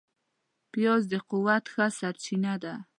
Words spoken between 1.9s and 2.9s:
سرچینه ده